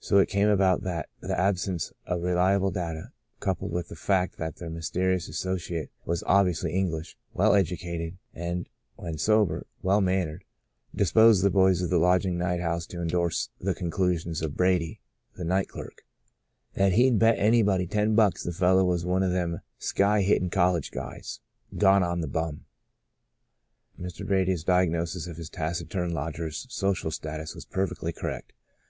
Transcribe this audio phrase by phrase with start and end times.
[0.00, 4.56] So it came about that the absence of reliable data, coupled with the fact that
[4.56, 10.44] their mysterious associate was obviously English, well edu cated, and (when sober) well mannered,
[10.96, 15.00] dis posed ■ the boys of the lodging house to endorse the conclusions of Brady
[15.36, 16.06] the night clerk—
[16.72, 20.90] '*that he'd bet anybody ten bucks the fellow was one o' them sky hittin' college
[20.90, 21.40] guys,
[21.76, 22.64] gone on the bum
[23.98, 24.26] I'' Mr.
[24.26, 28.54] Brady's diagnosis of his taciturn lodger's social status was perfectly correct.